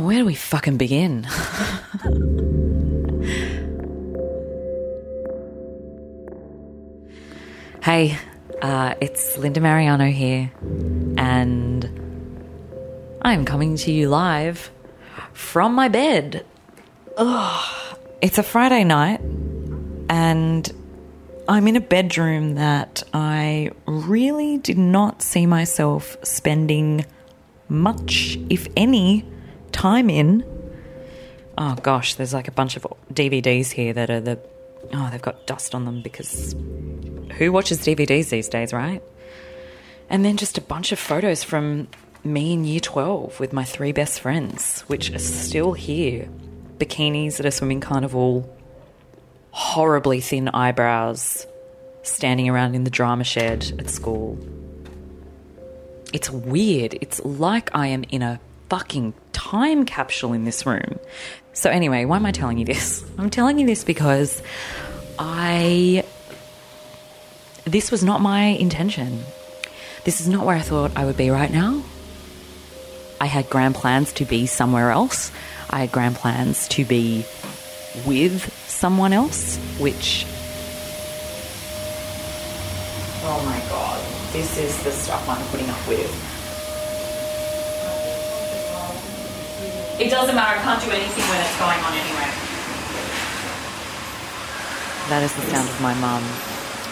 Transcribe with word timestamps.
Where 0.00 0.18
do 0.20 0.24
we 0.24 0.34
fucking 0.34 0.78
begin? 0.78 1.24
hey, 7.82 8.16
uh, 8.62 8.94
it's 9.02 9.36
Linda 9.36 9.60
Marigliano 9.60 10.10
here, 10.10 10.50
and 11.18 11.84
I'm 13.20 13.44
coming 13.44 13.76
to 13.76 13.92
you 13.92 14.08
live 14.08 14.70
from 15.34 15.74
my 15.74 15.88
bed. 15.88 16.46
Ugh. 17.18 17.98
It's 18.22 18.38
a 18.38 18.42
Friday 18.42 18.84
night, 18.84 19.20
and 20.08 20.72
I'm 21.46 21.68
in 21.68 21.76
a 21.76 21.80
bedroom 21.82 22.54
that 22.54 23.02
I 23.12 23.70
really 23.84 24.56
did 24.56 24.78
not 24.78 25.20
see 25.20 25.44
myself 25.44 26.16
spending 26.22 27.04
much, 27.68 28.38
if 28.48 28.66
any, 28.78 29.26
time 29.72 30.10
in. 30.10 30.44
Oh 31.58 31.74
gosh, 31.82 32.14
there's 32.14 32.32
like 32.32 32.48
a 32.48 32.52
bunch 32.52 32.76
of 32.76 32.86
DVDs 33.12 33.70
here 33.70 33.92
that 33.92 34.10
are 34.10 34.20
the. 34.20 34.38
Oh, 34.92 35.08
they've 35.10 35.20
got 35.20 35.46
dust 35.46 35.74
on 35.74 35.84
them 35.84 36.02
because 36.02 36.54
who 37.36 37.52
watches 37.52 37.78
DVDs 37.80 38.30
these 38.30 38.48
days, 38.48 38.72
right? 38.72 39.02
And 40.08 40.24
then 40.24 40.36
just 40.36 40.58
a 40.58 40.60
bunch 40.60 40.92
of 40.92 40.98
photos 40.98 41.44
from 41.44 41.88
me 42.24 42.52
in 42.52 42.64
year 42.64 42.80
12 42.80 43.40
with 43.40 43.52
my 43.52 43.64
three 43.64 43.92
best 43.92 44.20
friends, 44.20 44.82
which 44.82 45.12
are 45.12 45.18
still 45.18 45.72
here. 45.72 46.28
Bikinis 46.78 47.38
at 47.38 47.46
a 47.46 47.50
swimming 47.50 47.80
carnival, 47.80 48.48
horribly 49.50 50.20
thin 50.20 50.48
eyebrows, 50.48 51.46
standing 52.02 52.48
around 52.48 52.74
in 52.74 52.84
the 52.84 52.90
drama 52.90 53.24
shed 53.24 53.72
at 53.78 53.90
school. 53.90 54.38
It's 56.12 56.30
weird. 56.30 56.94
It's 57.00 57.24
like 57.24 57.70
I 57.74 57.88
am 57.88 58.04
in 58.10 58.22
a 58.22 58.40
fucking 58.70 59.12
time 59.32 59.84
capsule 59.84 60.32
in 60.32 60.44
this 60.44 60.64
room. 60.64 60.98
So, 61.52 61.68
anyway, 61.68 62.04
why 62.04 62.16
am 62.16 62.24
I 62.24 62.32
telling 62.32 62.56
you 62.56 62.64
this? 62.64 63.04
I'm 63.18 63.28
telling 63.28 63.58
you 63.58 63.66
this 63.66 63.84
because 63.84 64.42
I. 65.18 66.04
This 67.64 67.90
was 67.90 68.02
not 68.02 68.22
my 68.22 68.44
intention. 68.44 69.22
This 70.04 70.20
is 70.20 70.28
not 70.28 70.46
where 70.46 70.56
I 70.56 70.60
thought 70.60 70.92
I 70.96 71.04
would 71.04 71.18
be 71.18 71.28
right 71.28 71.52
now. 71.52 71.82
I 73.20 73.26
had 73.26 73.50
grand 73.50 73.74
plans 73.74 74.14
to 74.14 74.24
be 74.24 74.46
somewhere 74.46 74.90
else. 74.90 75.30
I 75.68 75.80
had 75.80 75.92
grand 75.92 76.16
plans 76.16 76.66
to 76.68 76.86
be 76.86 77.26
with 78.06 78.50
someone 78.66 79.12
else, 79.12 79.58
which. 79.78 80.24
Oh 83.22 83.42
my 83.44 83.58
god, 83.68 84.00
this 84.32 84.56
is 84.56 84.82
the 84.84 84.90
stuff 84.90 85.28
I'm 85.28 85.44
putting 85.48 85.68
up 85.68 85.86
with. 85.86 86.39
It 90.00 90.10
doesn't 90.10 90.34
matter, 90.34 90.58
I 90.58 90.62
can't 90.62 90.82
do 90.82 90.90
anything 90.90 91.24
when 91.28 91.40
it's 91.40 91.58
going 91.60 91.78
on 91.84 91.92
anyway. 91.92 92.28
That 95.10 95.22
is 95.22 95.32
the 95.34 95.42
sound 95.42 95.68
of 95.68 95.80
my 95.80 95.94
mum 95.94 96.24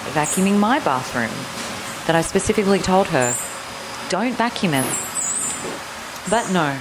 vacuuming 0.09 0.59
my 0.59 0.78
bathroom 0.81 1.31
that 2.06 2.17
I 2.17 2.23
specifically 2.23 2.78
told 2.78 3.06
her, 3.09 3.34
don't 4.09 4.34
vacuum 4.34 4.75
it. 4.75 4.87
But 6.31 6.50
no, 6.50 6.78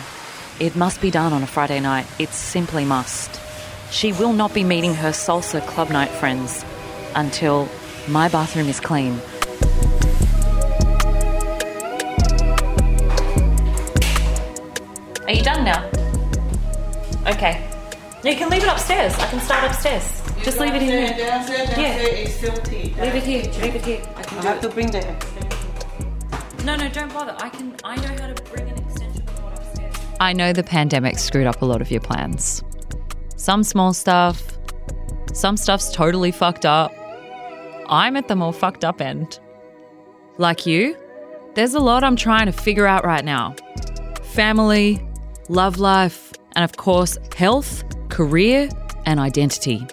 it 0.60 0.76
must 0.76 1.02
be 1.02 1.12
done 1.12 1.34
on 1.34 1.44
a 1.44 1.48
Friday 1.48 1.80
night. 1.80 2.08
It 2.20 2.30
simply 2.30 2.86
must. 2.86 3.42
She 3.92 4.14
will 4.14 4.34
not 4.34 4.54
be 4.54 4.64
meeting 4.64 4.94
her 4.96 5.10
salsa 5.10 5.66
club 5.66 5.90
night 5.90 6.10
friends 6.10 6.64
until 7.16 7.70
my 8.08 8.30
bathroom 8.30 8.70
is 8.70 8.80
clean. 8.80 9.20
Are 15.26 15.34
you 15.34 15.44
done 15.44 15.66
now? 15.66 15.87
Okay. 17.28 17.64
You 18.24 18.36
can 18.36 18.50
leave 18.50 18.64
it 18.64 18.70
upstairs. 18.70 19.14
I 19.20 19.28
can 19.28 19.40
start 19.40 19.64
upstairs. 19.70 20.22
Just 20.44 20.60
leave 20.60 20.74
it 20.74 20.82
in 20.82 20.88
here. 20.88 21.08
Downstairs, 21.18 21.68
downstairs, 21.70 21.78
Yeah. 21.78 22.20
it's 22.24 22.38
filthy. 22.38 22.96
Leave 23.00 23.16
it 23.16 23.24
here. 23.24 23.44
Leave 23.62 23.76
it 23.76 23.86
here. 23.86 24.02
I 24.16 24.22
can 24.24 24.38
I 24.38 24.42
do 24.42 24.48
have 24.48 24.58
it. 24.58 24.62
to 24.62 24.70
bring 24.70 24.92
the. 24.92 26.64
No, 26.66 26.76
no, 26.76 26.90
don't 26.90 27.14
bother. 27.14 27.36
I 27.40 27.50
can. 27.50 27.76
I 27.84 27.96
know 27.98 28.08
how 28.22 28.34
to 28.34 28.44
bring 28.52 28.68
an 28.70 28.78
extension 28.78 29.24
cord 29.36 29.54
upstairs. 29.54 29.96
I 30.20 30.34
know 30.34 30.52
the 30.54 30.64
pandemic 30.64 31.18
screwed 31.20 31.48
up 31.48 31.62
a 31.62 31.66
lot 31.66 31.82
of 31.82 31.92
your 31.92 32.02
plans. 32.02 32.64
Some 33.36 33.64
small 33.64 33.94
stuff. 33.94 34.42
Some 35.34 35.58
stuff's 35.58 35.92
totally 35.92 36.32
fucked 36.32 36.66
up. 36.66 36.92
I'm 37.90 38.18
at 38.18 38.28
the 38.28 38.36
more 38.36 38.52
fucked 38.54 38.84
up 38.84 39.00
end. 39.02 39.40
Like 40.38 40.66
you, 40.66 40.98
there's 41.56 41.74
a 41.74 41.80
lot 41.80 42.04
I'm 42.04 42.16
trying 42.16 42.48
to 42.48 42.52
figure 42.52 42.88
out 42.88 43.06
right 43.06 43.24
now. 43.24 43.56
Family, 44.34 45.02
love 45.48 45.78
life, 45.80 46.27
and 46.58 46.64
of 46.64 46.76
course, 46.76 47.18
health, 47.36 47.84
career, 48.10 48.68
and 49.06 49.20
identity. 49.20 49.86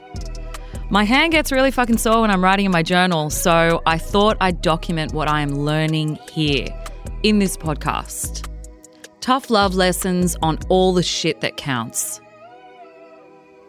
My 0.88 1.04
hand 1.04 1.32
gets 1.32 1.52
really 1.52 1.70
fucking 1.70 1.98
sore 1.98 2.22
when 2.22 2.30
I'm 2.30 2.42
writing 2.42 2.64
in 2.64 2.72
my 2.72 2.82
journal, 2.82 3.28
so 3.28 3.82
I 3.84 3.98
thought 3.98 4.38
I'd 4.40 4.62
document 4.62 5.12
what 5.12 5.28
I 5.28 5.42
am 5.42 5.50
learning 5.54 6.18
here 6.32 6.68
in 7.22 7.38
this 7.38 7.56
podcast. 7.56 8.48
Tough 9.20 9.50
love 9.50 9.74
lessons 9.74 10.36
on 10.40 10.58
all 10.70 10.94
the 10.94 11.02
shit 11.02 11.42
that 11.42 11.58
counts. 11.58 12.20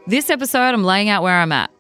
This 0.08 0.30
episode, 0.30 0.74
I'm 0.74 0.84
laying 0.84 1.10
out 1.10 1.22
where 1.22 1.36
I'm 1.36 1.52
at. 1.52 1.72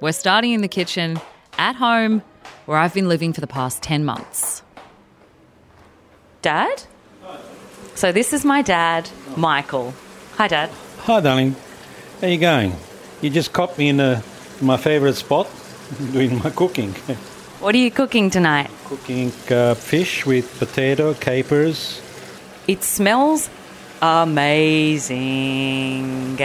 We're 0.00 0.12
starting 0.12 0.52
in 0.52 0.62
the 0.62 0.68
kitchen, 0.68 1.20
at 1.58 1.76
home, 1.76 2.22
where 2.64 2.78
I've 2.78 2.94
been 2.94 3.10
living 3.10 3.34
for 3.34 3.42
the 3.42 3.46
past 3.46 3.82
10 3.82 4.06
months. 4.06 4.62
Dad? 6.40 6.82
So, 7.94 8.10
this 8.10 8.32
is 8.32 8.44
my 8.44 8.62
dad, 8.62 9.10
Michael. 9.36 9.92
Hi, 10.36 10.48
Dad. 10.48 10.70
Hi, 11.06 11.20
darling. 11.20 11.54
How 12.20 12.26
you 12.28 12.38
going? 12.38 12.72
You 13.20 13.30
just 13.30 13.52
caught 13.52 13.76
me 13.78 13.88
in 13.88 14.00
uh 14.00 14.20
my 14.60 14.76
favourite 14.76 15.16
spot, 15.16 15.48
doing 16.12 16.38
my 16.42 16.50
cooking. 16.50 16.92
What 17.60 17.74
are 17.74 17.78
you 17.78 17.90
cooking 17.90 18.30
tonight? 18.30 18.70
cooking 18.86 19.32
uh, 19.50 19.74
fish 19.74 20.26
with 20.26 20.46
potato, 20.58 21.14
capers. 21.14 22.00
It 22.68 22.82
smells 22.82 23.48
amazing. 25.12 26.38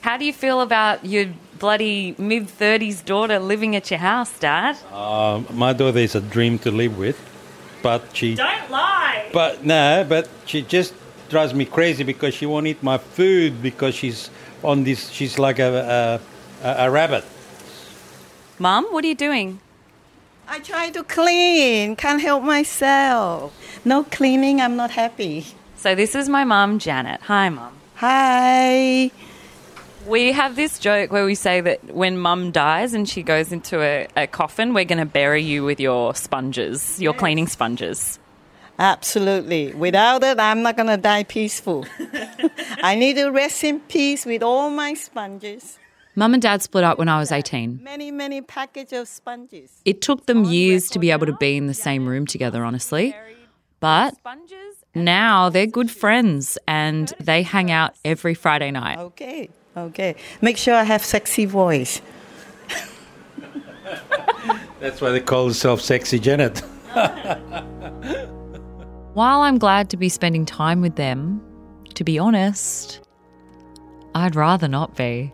How 0.00 0.16
do 0.16 0.24
you 0.24 0.32
feel 0.32 0.60
about 0.62 1.04
your 1.04 1.26
bloody 1.58 2.14
mid 2.18 2.46
30s 2.48 3.04
daughter 3.04 3.38
living 3.38 3.76
at 3.76 3.90
your 3.90 4.00
house, 4.00 4.36
Dad? 4.38 4.76
Uh, 4.92 5.42
my 5.52 5.72
daughter 5.72 5.98
is 5.98 6.14
a 6.14 6.20
dream 6.20 6.58
to 6.60 6.70
live 6.70 6.96
with, 6.98 7.18
but 7.82 8.02
she. 8.14 8.34
Don't 8.34 8.70
lie! 8.70 9.28
But 9.32 9.64
no, 9.64 10.04
but 10.08 10.28
she 10.46 10.62
just 10.62 10.94
drives 11.30 11.54
me 11.54 11.64
crazy 11.64 12.04
because 12.04 12.34
she 12.34 12.44
won't 12.44 12.66
eat 12.66 12.82
my 12.82 12.98
food 12.98 13.62
because 13.62 13.94
she's 13.94 14.30
on 14.62 14.84
this. 14.84 15.08
She's 15.10 15.38
like 15.38 15.58
a 15.58 16.20
a, 16.62 16.68
a, 16.68 16.86
a 16.86 16.90
rabbit. 16.90 17.24
Mom, 18.58 18.84
what 18.90 19.04
are 19.04 19.08
you 19.08 19.14
doing? 19.14 19.60
I 20.46 20.58
try 20.58 20.90
to 20.90 21.02
clean, 21.04 21.96
can't 21.96 22.20
help 22.20 22.42
myself. 22.42 23.54
No 23.86 24.04
cleaning, 24.04 24.60
I'm 24.60 24.76
not 24.76 24.90
happy. 24.90 25.46
So, 25.76 25.94
this 25.94 26.14
is 26.14 26.28
my 26.28 26.44
mom, 26.44 26.78
Janet. 26.78 27.22
Hi, 27.22 27.48
mom. 27.48 27.72
Hi. 27.94 29.10
We 30.06 30.32
have 30.32 30.56
this 30.56 30.78
joke 30.78 31.10
where 31.10 31.24
we 31.24 31.34
say 31.34 31.62
that 31.62 31.94
when 31.94 32.18
mum 32.18 32.50
dies 32.50 32.92
and 32.92 33.08
she 33.08 33.22
goes 33.22 33.50
into 33.50 33.80
a, 33.80 34.08
a 34.16 34.26
coffin, 34.26 34.74
we're 34.74 34.84
going 34.84 34.98
to 34.98 35.06
bury 35.06 35.42
you 35.42 35.64
with 35.64 35.80
your 35.80 36.14
sponges, 36.14 37.00
your 37.00 37.14
cleaning 37.14 37.46
sponges. 37.46 38.18
Absolutely. 38.80 39.74
Without 39.74 40.24
it, 40.24 40.40
I'm 40.40 40.62
not 40.62 40.74
going 40.74 40.88
to 40.88 40.96
die 40.96 41.24
peaceful. 41.24 41.84
I 42.82 42.94
need 42.94 43.16
to 43.16 43.28
rest 43.28 43.62
in 43.62 43.80
peace 43.80 44.24
with 44.24 44.42
all 44.42 44.70
my 44.70 44.94
sponges. 44.94 45.78
Mum 46.16 46.32
and 46.32 46.42
Dad 46.42 46.62
split 46.62 46.82
up 46.82 46.98
when 46.98 47.08
I 47.08 47.18
was 47.18 47.30
18. 47.30 47.80
Many, 47.82 48.10
many 48.10 48.40
package 48.40 48.94
of 48.94 49.06
sponges. 49.06 49.82
It 49.84 50.00
took 50.00 50.24
them 50.24 50.44
years 50.44 50.88
to 50.90 50.98
be 50.98 51.10
able 51.10 51.26
to 51.26 51.34
be 51.34 51.58
in 51.58 51.66
the 51.66 51.74
same 51.74 52.08
room 52.08 52.26
together, 52.26 52.64
honestly. 52.64 53.14
But 53.80 54.14
now 54.94 55.50
they're 55.50 55.66
good 55.66 55.90
friends 55.90 56.56
and 56.66 57.12
they 57.20 57.42
hang 57.42 57.70
out 57.70 57.94
every 58.02 58.34
Friday 58.34 58.70
night. 58.70 58.98
Okay, 58.98 59.50
okay. 59.76 60.16
Make 60.40 60.56
sure 60.56 60.74
I 60.74 60.84
have 60.84 61.04
sexy 61.04 61.44
voice. 61.44 62.00
That's 64.80 65.02
why 65.02 65.10
they 65.10 65.20
call 65.20 65.44
themselves 65.44 65.84
sexy 65.84 66.18
Janet. 66.18 66.62
While 69.14 69.40
I'm 69.40 69.58
glad 69.58 69.90
to 69.90 69.96
be 69.96 70.08
spending 70.08 70.46
time 70.46 70.80
with 70.80 70.94
them, 70.94 71.42
to 71.94 72.04
be 72.04 72.16
honest, 72.16 73.00
I'd 74.14 74.36
rather 74.36 74.68
not 74.68 74.94
be. 74.94 75.32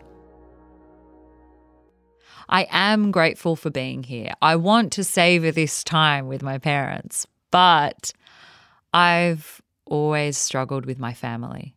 I 2.49 2.67
am 2.71 3.11
grateful 3.11 3.55
for 3.55 3.69
being 3.69 4.01
here. 4.01 4.31
I 4.41 4.55
want 4.55 4.91
to 4.93 5.03
savor 5.03 5.51
this 5.51 5.83
time 5.83 6.27
with 6.27 6.41
my 6.41 6.57
parents, 6.57 7.27
but 7.51 8.13
I've 8.95 9.61
always 9.85 10.39
struggled 10.39 10.87
with 10.87 10.97
my 10.97 11.13
family. 11.13 11.75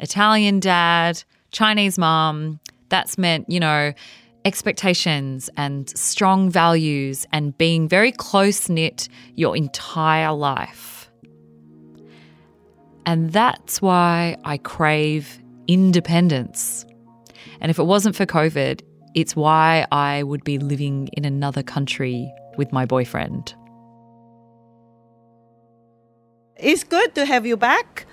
Italian 0.00 0.58
dad, 0.58 1.22
Chinese 1.52 1.96
mom, 1.96 2.58
that's 2.88 3.16
meant, 3.16 3.48
you 3.48 3.60
know, 3.60 3.92
expectations 4.44 5.50
and 5.56 5.88
strong 5.90 6.50
values 6.50 7.26
and 7.32 7.56
being 7.58 7.88
very 7.88 8.12
close 8.12 8.68
knit 8.68 9.08
your 9.34 9.56
entire 9.56 10.32
life. 10.32 11.10
And 13.04 13.32
that's 13.32 13.80
why 13.80 14.36
I 14.44 14.58
crave 14.58 15.38
independence. 15.66 16.84
And 17.60 17.70
if 17.70 17.78
it 17.78 17.84
wasn't 17.84 18.16
for 18.16 18.26
COVID, 18.26 18.82
it's 19.14 19.34
why 19.34 19.86
I 19.90 20.22
would 20.22 20.44
be 20.44 20.58
living 20.58 21.08
in 21.14 21.24
another 21.24 21.62
country 21.62 22.32
with 22.56 22.72
my 22.72 22.84
boyfriend. 22.84 23.54
It's 26.56 26.84
good 26.84 27.14
to 27.14 27.24
have 27.24 27.46
you 27.46 27.56
back, 27.56 28.06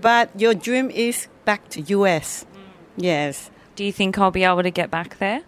but 0.00 0.28
your 0.38 0.54
dream 0.54 0.90
is 0.90 1.28
back 1.44 1.68
to 1.70 1.80
US. 1.82 2.44
Yes. 2.96 3.50
Do 3.74 3.84
you 3.84 3.92
think 3.92 4.18
I'll 4.18 4.30
be 4.30 4.44
able 4.44 4.62
to 4.62 4.70
get 4.70 4.90
back 4.90 5.18
there? 5.18 5.42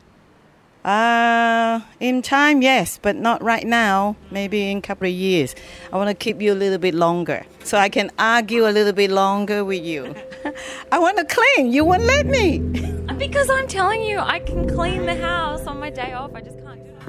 Uh, 0.85 1.81
in 1.99 2.21
time, 2.21 2.61
yes, 2.61 2.99
but 3.01 3.17
not 3.17 3.43
right 3.43 3.67
now. 3.67 4.17
Maybe 4.31 4.71
in 4.71 4.79
a 4.79 4.81
couple 4.83 5.07
of 5.07 5.15
years. 5.15 5.55
I 5.91 5.97
want 5.97 6.11
to 6.11 6.15
keep 6.15 6.43
you 6.43 6.53
a 6.53 6.55
little 6.55 6.79
bit 6.79 6.95
longer 6.95 7.47
so 7.63 7.79
I 7.79 7.89
can 7.89 8.11
argue 8.19 8.69
a 8.69 8.73
little 8.73 8.93
bit 8.93 9.11
longer 9.11 9.65
with 9.65 9.83
you. 9.83 10.15
I 10.93 10.99
want 10.99 11.17
to 11.17 11.25
clean. 11.25 11.73
You 11.73 11.85
won't 11.85 12.05
let 12.05 12.27
me. 12.27 12.61
Because 13.15 13.49
I'm 13.49 13.69
telling 13.69 14.03
you, 14.03 14.19
I 14.19 14.41
can 14.41 14.69
clean 14.69 15.07
the 15.07 15.15
house 15.15 15.67
on 15.69 15.79
my 15.79 15.89
day 15.89 16.13
off. 16.13 16.35
I 16.35 16.41
just 16.41 16.59
can't 16.59 16.83
do 16.85 16.91
it. 16.91 17.05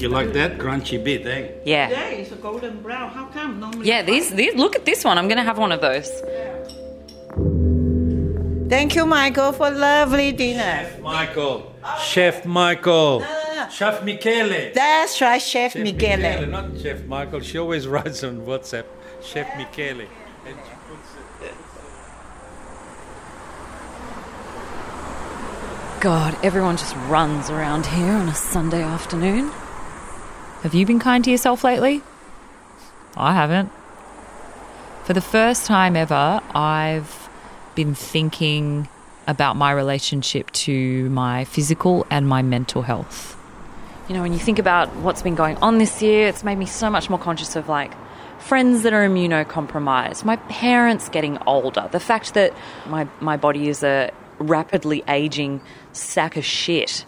You 0.00 0.10
like 0.10 0.34
that 0.34 0.58
crunchy 0.58 1.02
bit, 1.02 1.26
eh? 1.26 1.52
Yeah. 1.64 1.88
Yeah, 1.88 2.08
it's 2.08 2.30
a 2.30 2.36
golden 2.36 2.82
brown. 2.82 3.10
How 3.10 3.24
come? 3.26 3.58
Normally 3.58 3.88
Yeah, 3.88 4.02
these, 4.02 4.34
these 4.34 4.54
look 4.54 4.76
at 4.76 4.84
this 4.84 5.02
one. 5.02 5.16
I'm 5.16 5.28
going 5.28 5.38
to 5.38 5.44
have 5.44 5.56
one 5.58 5.72
of 5.72 5.80
those. 5.80 6.10
Thank 8.68 8.96
you, 8.96 9.06
Michael, 9.06 9.52
for 9.52 9.70
lovely 9.70 10.32
dinner. 10.32 10.60
Chef 10.60 11.00
Michael. 11.00 11.74
Chef 12.02 12.44
Michael. 12.44 13.24
Chef 13.70 14.02
Michele. 14.02 14.72
That's 14.74 15.20
right, 15.20 15.40
Chef, 15.40 15.72
Chef 15.72 15.82
Michele. 15.82 16.46
not 16.46 16.76
Chef 16.80 17.04
Michael. 17.04 17.40
She 17.40 17.58
always 17.58 17.86
writes 17.92 18.24
on 18.24 18.40
WhatsApp, 18.40 18.86
Chef 19.22 19.46
Michele. 19.56 20.00
And 20.46 20.56
she 20.56 20.74
puts 20.88 21.14
it. 21.42 21.54
God, 26.00 26.36
everyone 26.42 26.76
just 26.76 26.96
runs 27.08 27.50
around 27.50 27.86
here 27.86 28.12
on 28.12 28.28
a 28.28 28.34
Sunday 28.34 28.82
afternoon. 28.82 29.50
Have 30.62 30.74
you 30.74 30.84
been 30.86 30.98
kind 30.98 31.22
to 31.24 31.30
yourself 31.30 31.62
lately? 31.62 32.02
I 33.16 33.32
haven't. 33.32 33.70
For 35.04 35.12
the 35.12 35.20
first 35.20 35.66
time 35.66 35.94
ever, 35.94 36.40
I've 36.52 37.25
been 37.76 37.94
thinking 37.94 38.88
about 39.28 39.56
my 39.56 39.70
relationship 39.70 40.50
to 40.52 41.08
my 41.10 41.44
physical 41.44 42.06
and 42.10 42.28
my 42.28 42.42
mental 42.42 42.82
health. 42.82 43.36
You 44.08 44.14
know, 44.14 44.22
when 44.22 44.32
you 44.32 44.38
think 44.38 44.58
about 44.58 44.94
what's 44.96 45.22
been 45.22 45.34
going 45.34 45.56
on 45.58 45.78
this 45.78 46.00
year, 46.02 46.28
it's 46.28 46.42
made 46.42 46.58
me 46.58 46.66
so 46.66 46.90
much 46.90 47.10
more 47.10 47.18
conscious 47.18 47.56
of 47.56 47.68
like 47.68 47.92
friends 48.38 48.82
that 48.82 48.92
are 48.92 49.06
immunocompromised, 49.08 50.24
my 50.24 50.36
parents 50.36 51.08
getting 51.08 51.38
older, 51.46 51.88
the 51.90 52.00
fact 52.00 52.34
that 52.34 52.52
my, 52.86 53.08
my 53.20 53.36
body 53.36 53.68
is 53.68 53.82
a 53.82 54.10
rapidly 54.38 55.02
aging 55.08 55.60
sack 55.92 56.36
of 56.36 56.44
shit. 56.44 57.04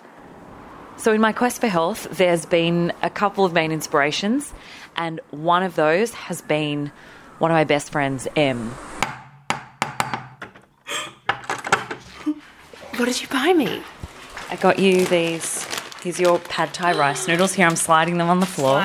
So, 0.97 1.13
in 1.13 1.21
my 1.21 1.33
quest 1.33 1.61
for 1.61 1.69
health, 1.69 2.09
there's 2.11 2.45
been 2.45 2.93
a 3.03 3.11
couple 3.11 3.45
of 3.45 3.53
main 3.53 3.71
inspirations, 3.71 4.53
and 4.97 5.21
one 5.31 5.63
of 5.63 5.77
those 5.77 6.13
has 6.13 6.43
been 6.43 6.91
one 7.39 7.53
of 7.53 7.55
my 7.55 7.65
best 7.65 7.93
friends, 7.93 8.27
Em. 8.35 8.73
What 12.99 13.05
did 13.05 13.23
you 13.23 13.29
buy 13.29 13.53
me? 13.53 13.81
I 14.51 14.57
got 14.57 14.81
you 14.81 15.07
these. 15.07 15.63
Here's 16.03 16.19
your 16.19 16.41
pad 16.41 16.75
thai 16.75 16.99
rice 16.99 17.29
noodles. 17.29 17.55
Here, 17.55 17.65
I'm 17.65 17.77
sliding 17.77 18.19
them 18.19 18.29
on 18.29 18.41
the 18.41 18.47
floor. 18.47 18.85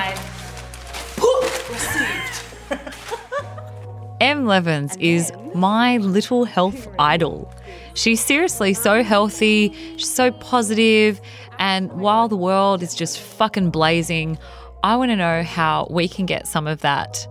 Em. 4.22 4.46
Levins 4.46 4.96
is 4.98 5.32
my 5.56 5.98
little 5.98 6.46
health 6.46 6.88
idol. 7.00 7.52
She's 7.96 8.24
seriously 8.24 8.76
so 8.76 9.02
healthy, 9.02 9.74
she's 9.98 10.14
so 10.14 10.32
positive, 10.32 11.20
and 11.58 11.92
while 11.94 12.28
the 12.28 12.38
world 12.38 12.84
is 12.84 12.94
just 12.94 13.20
fucking 13.20 13.72
blazing, 13.72 14.38
I 14.84 14.96
want 14.96 15.10
to 15.10 15.16
know 15.16 15.42
how 15.42 15.88
we 15.90 16.08
can 16.08 16.28
get 16.28 16.48
some 16.48 16.68
of 16.68 16.82
that 16.82 17.28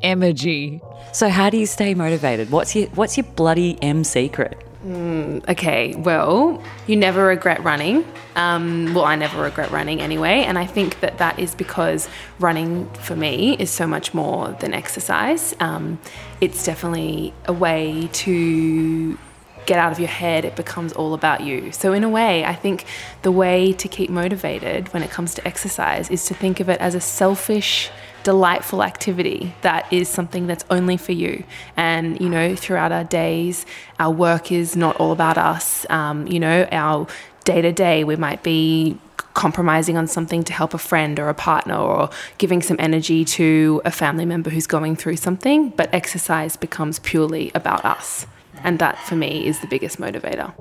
energy. 0.00 0.80
So, 1.12 1.28
how 1.28 1.50
do 1.50 1.58
you 1.58 1.66
stay 1.66 1.92
motivated? 1.92 2.50
What's 2.50 2.74
your 2.74 2.86
What's 2.90 3.18
your 3.18 3.26
bloody 3.26 3.76
Em 3.82 4.04
secret? 4.04 4.56
Okay, 4.84 5.94
well, 5.94 6.62
you 6.86 6.96
never 6.96 7.24
regret 7.26 7.62
running. 7.64 8.04
Um, 8.36 8.92
well, 8.92 9.04
I 9.04 9.16
never 9.16 9.42
regret 9.42 9.70
running 9.70 10.00
anyway, 10.00 10.44
and 10.44 10.58
I 10.58 10.66
think 10.66 11.00
that 11.00 11.18
that 11.18 11.38
is 11.38 11.54
because 11.54 12.06
running 12.38 12.90
for 12.90 13.16
me 13.16 13.56
is 13.58 13.70
so 13.70 13.86
much 13.86 14.12
more 14.12 14.48
than 14.60 14.74
exercise. 14.74 15.54
Um, 15.58 15.98
it's 16.42 16.64
definitely 16.66 17.32
a 17.46 17.52
way 17.52 18.10
to 18.12 19.18
get 19.64 19.78
out 19.78 19.92
of 19.92 19.98
your 19.98 20.08
head, 20.08 20.44
it 20.44 20.56
becomes 20.56 20.92
all 20.92 21.14
about 21.14 21.40
you. 21.40 21.72
So, 21.72 21.94
in 21.94 22.04
a 22.04 22.08
way, 22.08 22.44
I 22.44 22.54
think 22.54 22.84
the 23.22 23.32
way 23.32 23.72
to 23.72 23.88
keep 23.88 24.10
motivated 24.10 24.92
when 24.92 25.02
it 25.02 25.10
comes 25.10 25.34
to 25.34 25.48
exercise 25.48 26.10
is 26.10 26.26
to 26.26 26.34
think 26.34 26.60
of 26.60 26.68
it 26.68 26.78
as 26.80 26.94
a 26.94 27.00
selfish, 27.00 27.90
delightful 28.24 28.82
activity 28.82 29.54
that 29.60 29.90
is 29.92 30.08
something 30.08 30.46
that's 30.48 30.64
only 30.70 30.96
for 30.96 31.12
you. 31.12 31.44
And, 31.76 32.20
you 32.20 32.28
know, 32.28 32.56
throughout 32.56 32.90
our 32.90 33.04
days, 33.04 33.64
our 34.00 34.10
work 34.10 34.50
is 34.50 34.74
not 34.74 34.96
all 34.96 35.12
about 35.12 35.38
us. 35.38 35.86
Um, 35.90 36.26
you 36.26 36.40
know, 36.40 36.66
our 36.72 37.06
day 37.44 37.62
to 37.62 37.70
day, 37.70 38.02
we 38.02 38.16
might 38.16 38.42
be 38.42 38.98
compromising 39.34 39.96
on 39.96 40.06
something 40.06 40.42
to 40.44 40.52
help 40.52 40.74
a 40.74 40.78
friend 40.78 41.18
or 41.20 41.28
a 41.28 41.34
partner 41.34 41.76
or 41.76 42.08
giving 42.38 42.62
some 42.62 42.76
energy 42.78 43.24
to 43.24 43.82
a 43.84 43.90
family 43.90 44.24
member 44.24 44.48
who's 44.48 44.66
going 44.66 44.96
through 44.96 45.16
something, 45.16 45.70
but 45.70 45.92
exercise 45.92 46.56
becomes 46.56 46.98
purely 47.00 47.50
about 47.54 47.84
us. 47.84 48.26
And 48.62 48.78
that 48.78 48.98
for 48.98 49.16
me 49.16 49.46
is 49.46 49.60
the 49.60 49.66
biggest 49.66 49.98
motivator. 49.98 50.54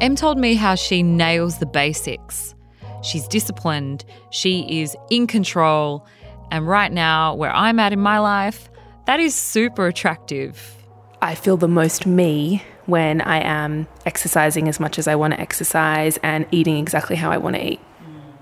Em 0.00 0.16
told 0.16 0.38
me 0.38 0.54
how 0.54 0.74
she 0.74 1.02
nails 1.02 1.58
the 1.58 1.66
basics. 1.66 2.54
She's 3.02 3.28
disciplined, 3.28 4.04
she 4.30 4.80
is 4.80 4.96
in 5.10 5.26
control, 5.26 6.06
and 6.50 6.66
right 6.66 6.92
now, 6.92 7.34
where 7.34 7.54
I'm 7.54 7.78
at 7.78 7.92
in 7.92 8.00
my 8.00 8.18
life, 8.18 8.68
that 9.06 9.20
is 9.20 9.34
super 9.34 9.86
attractive. 9.86 10.74
I 11.22 11.34
feel 11.34 11.56
the 11.56 11.68
most 11.68 12.06
me 12.06 12.62
when 12.86 13.20
I 13.20 13.38
am 13.42 13.88
exercising 14.04 14.68
as 14.68 14.78
much 14.78 14.98
as 14.98 15.08
I 15.08 15.16
want 15.16 15.34
to 15.34 15.40
exercise 15.40 16.18
and 16.22 16.46
eating 16.50 16.76
exactly 16.76 17.16
how 17.16 17.30
I 17.30 17.38
want 17.38 17.56
to 17.56 17.72
eat. 17.72 17.80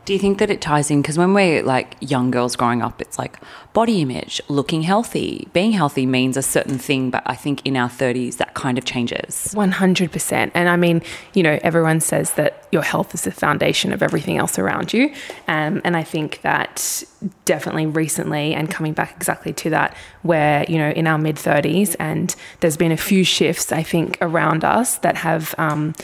Do 0.04 0.12
you 0.12 0.18
think 0.18 0.38
that 0.38 0.50
it 0.50 0.60
ties 0.60 0.90
in? 0.90 1.00
Because 1.00 1.16
when 1.16 1.32
we're 1.32 1.62
like 1.62 1.96
young 2.00 2.30
girls 2.30 2.56
growing 2.56 2.82
up, 2.82 3.00
it's 3.00 3.18
like 3.18 3.38
body 3.72 4.02
image, 4.02 4.40
looking 4.48 4.82
healthy. 4.82 5.48
Being 5.52 5.72
healthy 5.72 6.04
means 6.04 6.36
a 6.36 6.42
certain 6.42 6.78
thing, 6.78 7.10
but 7.10 7.22
I 7.24 7.34
think 7.34 7.64
in 7.64 7.76
our 7.76 7.88
30s, 7.88 8.36
that 8.36 8.52
kind 8.52 8.76
of 8.76 8.84
changes. 8.84 9.54
100%. 9.54 10.50
And 10.54 10.68
I 10.68 10.76
mean, 10.76 11.02
you 11.32 11.42
know, 11.42 11.58
everyone 11.62 12.00
says 12.00 12.34
that 12.34 12.68
your 12.70 12.82
health 12.82 13.14
is 13.14 13.22
the 13.22 13.32
foundation 13.32 13.92
of 13.92 14.02
everything 14.02 14.36
else 14.36 14.58
around 14.58 14.92
you. 14.92 15.12
Um, 15.48 15.80
and 15.84 15.96
I 15.96 16.02
think 16.02 16.42
that 16.42 17.02
definitely 17.46 17.86
recently, 17.86 18.54
and 18.54 18.70
coming 18.70 18.92
back 18.92 19.14
exactly 19.16 19.54
to 19.54 19.70
that, 19.70 19.96
where, 20.22 20.64
you 20.68 20.76
know, 20.76 20.90
in 20.90 21.06
our 21.06 21.18
mid 21.18 21.36
30s, 21.36 21.96
and 21.98 22.36
there's 22.60 22.76
been 22.76 22.92
a 22.92 22.96
few 22.98 23.24
shifts, 23.24 23.72
I 23.72 23.82
think, 23.82 24.18
around 24.20 24.64
us 24.64 24.98
that 24.98 25.16
have. 25.16 25.54
Um, 25.56 25.94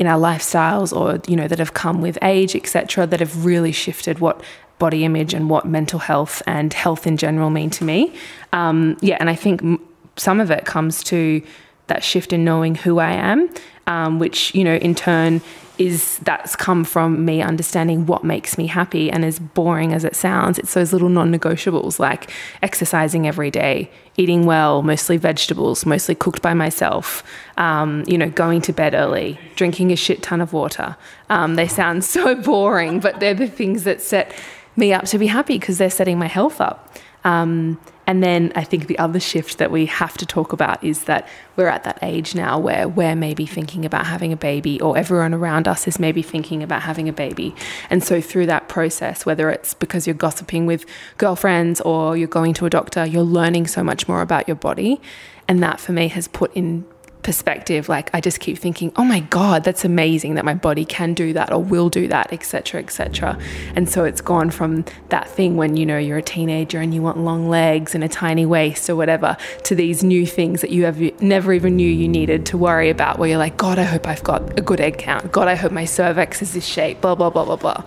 in 0.00 0.06
our 0.06 0.18
lifestyles 0.18 0.96
or 0.96 1.20
you 1.30 1.36
know 1.36 1.46
that 1.46 1.58
have 1.58 1.74
come 1.74 2.00
with 2.00 2.18
age 2.22 2.56
etc 2.56 3.06
that 3.06 3.20
have 3.20 3.44
really 3.44 3.70
shifted 3.70 4.18
what 4.18 4.42
body 4.78 5.04
image 5.04 5.34
and 5.34 5.50
what 5.50 5.66
mental 5.66 5.98
health 5.98 6.42
and 6.46 6.72
health 6.72 7.06
in 7.06 7.18
general 7.18 7.50
mean 7.50 7.68
to 7.68 7.84
me. 7.84 8.12
Um, 8.54 8.96
yeah 9.02 9.18
and 9.20 9.28
i 9.30 9.36
think 9.36 9.62
m- 9.62 9.78
some 10.16 10.40
of 10.40 10.50
it 10.50 10.64
comes 10.64 11.04
to 11.04 11.42
that 11.86 12.02
shift 12.02 12.32
in 12.32 12.44
knowing 12.44 12.74
who 12.74 12.98
i 12.98 13.12
am 13.12 13.48
um, 13.86 14.18
which 14.18 14.54
you 14.54 14.64
know 14.64 14.76
in 14.76 14.94
turn 14.94 15.40
is 15.80 16.18
that's 16.18 16.54
come 16.54 16.84
from 16.84 17.24
me 17.24 17.40
understanding 17.40 18.04
what 18.04 18.22
makes 18.22 18.58
me 18.58 18.66
happy 18.66 19.10
and 19.10 19.24
as 19.24 19.38
boring 19.38 19.94
as 19.94 20.04
it 20.04 20.14
sounds 20.14 20.58
it's 20.58 20.74
those 20.74 20.92
little 20.92 21.08
non-negotiables 21.08 21.98
like 21.98 22.30
exercising 22.62 23.26
every 23.26 23.50
day 23.50 23.90
eating 24.18 24.44
well 24.44 24.82
mostly 24.82 25.16
vegetables 25.16 25.86
mostly 25.86 26.14
cooked 26.14 26.42
by 26.42 26.52
myself 26.52 27.24
um, 27.56 28.04
you 28.06 28.18
know 28.18 28.28
going 28.28 28.60
to 28.60 28.74
bed 28.74 28.92
early 28.92 29.40
drinking 29.56 29.90
a 29.90 29.96
shit 29.96 30.22
ton 30.22 30.40
of 30.40 30.52
water. 30.52 30.96
Um, 31.30 31.54
they 31.54 31.66
sound 31.66 32.04
so 32.14 32.34
boring 32.34 33.00
but 33.00 33.18
they're 33.18 33.32
the 33.32 33.48
things 33.48 33.84
that 33.84 34.02
set 34.02 34.34
me 34.76 34.92
up 34.92 35.06
to 35.06 35.18
be 35.18 35.28
happy 35.28 35.58
because 35.58 35.78
they're 35.78 35.88
setting 35.88 36.18
my 36.18 36.28
health 36.28 36.60
up 36.60 36.94
um, 37.24 37.78
and 38.06 38.24
then 38.24 38.52
I 38.56 38.64
think 38.64 38.88
the 38.88 38.98
other 38.98 39.20
shift 39.20 39.58
that 39.58 39.70
we 39.70 39.86
have 39.86 40.18
to 40.18 40.26
talk 40.26 40.52
about 40.52 40.82
is 40.82 41.04
that 41.04 41.28
we're 41.54 41.68
at 41.68 41.84
that 41.84 42.00
age 42.02 42.34
now 42.34 42.58
where 42.58 42.88
we're 42.88 43.14
maybe 43.14 43.46
thinking 43.46 43.84
about 43.84 44.06
having 44.06 44.32
a 44.32 44.36
baby, 44.36 44.80
or 44.80 44.98
everyone 44.98 45.32
around 45.32 45.68
us 45.68 45.86
is 45.86 46.00
maybe 46.00 46.22
thinking 46.22 46.62
about 46.62 46.82
having 46.82 47.08
a 47.08 47.12
baby. 47.12 47.54
And 47.88 48.02
so, 48.02 48.20
through 48.20 48.46
that 48.46 48.68
process, 48.68 49.24
whether 49.24 49.48
it's 49.48 49.74
because 49.74 50.08
you're 50.08 50.14
gossiping 50.14 50.66
with 50.66 50.86
girlfriends 51.18 51.80
or 51.82 52.16
you're 52.16 52.26
going 52.26 52.52
to 52.54 52.66
a 52.66 52.70
doctor, 52.70 53.06
you're 53.06 53.22
learning 53.22 53.68
so 53.68 53.84
much 53.84 54.08
more 54.08 54.22
about 54.22 54.48
your 54.48 54.56
body. 54.56 55.00
And 55.46 55.62
that 55.62 55.78
for 55.78 55.92
me 55.92 56.08
has 56.08 56.26
put 56.26 56.52
in 56.56 56.86
perspective 57.22 57.88
like 57.88 58.12
i 58.14 58.20
just 58.20 58.40
keep 58.40 58.56
thinking 58.56 58.92
oh 58.96 59.04
my 59.04 59.20
god 59.20 59.62
that's 59.64 59.84
amazing 59.84 60.34
that 60.34 60.44
my 60.44 60.54
body 60.54 60.84
can 60.84 61.14
do 61.14 61.32
that 61.32 61.52
or 61.52 61.62
will 61.62 61.88
do 61.88 62.08
that 62.08 62.32
etc 62.32 62.80
etc 62.80 63.38
and 63.74 63.88
so 63.88 64.04
it's 64.04 64.20
gone 64.20 64.50
from 64.50 64.84
that 65.10 65.28
thing 65.28 65.56
when 65.56 65.76
you 65.76 65.84
know 65.84 65.98
you're 65.98 66.18
a 66.18 66.22
teenager 66.22 66.80
and 66.80 66.94
you 66.94 67.02
want 67.02 67.18
long 67.18 67.48
legs 67.48 67.94
and 67.94 68.02
a 68.02 68.08
tiny 68.08 68.46
waist 68.46 68.88
or 68.88 68.96
whatever 68.96 69.36
to 69.64 69.74
these 69.74 70.02
new 70.02 70.26
things 70.26 70.60
that 70.60 70.70
you 70.70 70.84
have 70.84 70.98
never 71.20 71.52
even 71.52 71.76
knew 71.76 71.88
you 71.88 72.08
needed 72.08 72.46
to 72.46 72.56
worry 72.56 72.90
about 72.90 73.18
where 73.18 73.28
you're 73.28 73.38
like 73.38 73.56
god 73.56 73.78
i 73.78 73.84
hope 73.84 74.06
i've 74.06 74.24
got 74.24 74.58
a 74.58 74.62
good 74.62 74.80
egg 74.80 74.98
count 74.98 75.30
god 75.30 75.48
i 75.48 75.54
hope 75.54 75.72
my 75.72 75.84
cervix 75.84 76.42
is 76.42 76.54
this 76.54 76.64
shape 76.64 77.00
blah 77.00 77.14
blah 77.14 77.30
blah 77.30 77.44
blah 77.44 77.56
blah. 77.56 77.84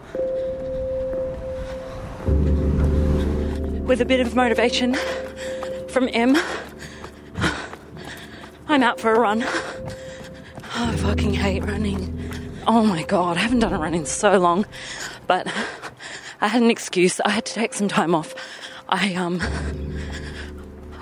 With 3.84 4.00
a 4.00 4.06
bit 4.06 4.22
of 4.22 4.34
motivation 4.34 4.96
from 5.90 6.08
Em, 6.14 6.38
I'm 8.74 8.82
out 8.82 9.00
for 9.00 9.14
a 9.14 9.20
run. 9.20 9.44
Oh, 9.44 9.92
I 10.74 10.96
fucking 10.96 11.36
hate 11.36 11.64
running. 11.64 12.20
Oh 12.66 12.84
my 12.84 13.04
god, 13.04 13.38
I 13.38 13.42
haven't 13.42 13.60
done 13.60 13.72
a 13.72 13.78
run 13.78 13.94
in 13.94 14.08
so 14.08 14.40
long. 14.40 14.66
But 15.28 15.46
I 16.42 16.48
had 16.48 16.64
an 16.64 16.72
excuse. 16.72 17.20
I 17.20 17.30
had 17.30 17.46
to 17.46 17.54
take 17.54 17.76
some 17.76 17.88
time 17.88 18.16
off. 18.16 18.34
I 18.90 19.14
um 19.14 19.40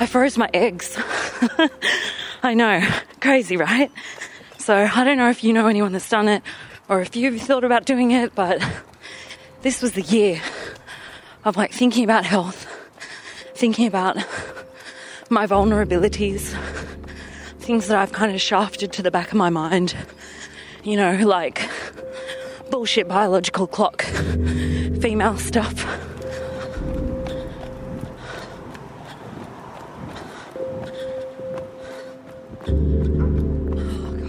I 0.01 0.05
froze 0.05 0.37
my 0.37 0.49
eggs. 0.53 0.97
I 2.43 2.55
know. 2.55 2.85
Crazy, 3.21 3.55
right? 3.55 3.89
So 4.57 4.75
I 4.75 5.05
don't 5.05 5.17
know 5.17 5.29
if 5.29 5.41
you 5.41 5.53
know 5.53 5.67
anyone 5.67 5.93
that's 5.93 6.09
done 6.09 6.27
it 6.27 6.43
or 6.89 6.99
if 6.99 7.15
you've 7.15 7.41
thought 7.41 7.63
about 7.63 7.85
doing 7.85 8.11
it, 8.11 8.35
but 8.35 8.61
this 9.61 9.81
was 9.81 9.93
the 9.93 10.01
year 10.01 10.41
of 11.45 11.55
like 11.55 11.71
thinking 11.71 12.03
about 12.03 12.25
health, 12.25 12.67
thinking 13.55 13.87
about 13.87 14.17
my 15.29 15.47
vulnerabilities, 15.47 16.53
things 17.61 17.87
that 17.87 17.97
I've 17.97 18.11
kind 18.11 18.33
of 18.33 18.41
shafted 18.41 18.91
to 18.93 19.03
the 19.03 19.11
back 19.11 19.27
of 19.29 19.35
my 19.35 19.49
mind. 19.49 19.95
You 20.83 20.97
know, 20.97 21.13
like 21.25 21.69
bullshit 22.69 23.07
biological 23.07 23.67
clock, 23.67 24.01
female 24.99 25.37
stuff. 25.37 25.85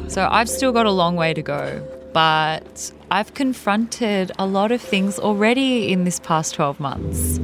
So 0.09 0.29
I've 0.31 0.49
still 0.51 0.73
got 0.73 0.85
a 0.85 0.91
long 0.91 1.17
way 1.17 1.33
to 1.33 1.41
go, 1.41 1.83
but 2.13 2.93
I've 3.11 3.33
confronted 3.33 4.31
a 4.39 4.45
lot 4.45 4.71
of 4.71 4.83
things 4.83 5.19
already 5.19 5.91
in 5.91 6.05
this 6.05 6.21
past 6.21 6.55
12 6.55 6.79
months. 6.79 7.39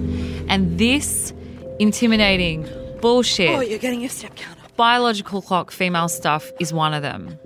And 0.49 0.79
this 0.79 1.33
intimidating 1.79 2.69
bullshit. 3.01 3.57
Oh, 3.57 3.61
you're 3.61 3.79
getting 3.79 4.01
your 4.01 4.11
step 4.11 4.37
counter. 4.37 4.58
Biological 4.79 5.43
clock 5.43 5.73
female 5.73 6.09
stuff 6.09 6.53
is 6.61 6.73
one 6.73 6.95
of 6.95 7.03
them. 7.03 7.37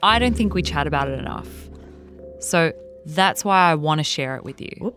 I 0.00 0.20
don't 0.20 0.36
think 0.36 0.54
we 0.54 0.62
chat 0.62 0.86
about 0.86 1.08
it 1.08 1.18
enough. 1.18 1.48
So 2.38 2.72
that's 3.04 3.44
why 3.44 3.72
I 3.72 3.74
want 3.74 3.98
to 3.98 4.04
share 4.04 4.36
it 4.36 4.44
with 4.44 4.60
you. 4.60 4.94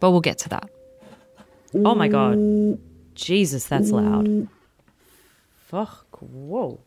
But 0.00 0.10
we'll 0.10 0.20
get 0.20 0.36
to 0.40 0.50
that. 0.50 0.68
Oh 1.74 1.94
my 1.94 2.08
god. 2.08 2.78
Jesus, 3.14 3.64
that's 3.64 3.90
loud. 3.90 4.48
Fuck. 5.66 6.18
Whoa. 6.20 6.78